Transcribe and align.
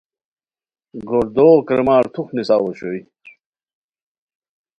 گوردوغو 1.07 1.65
کریمار 1.67 2.03
تھوخ 2.13 2.27
نیساؤ 2.35 2.61
اوشوئے 2.65 2.99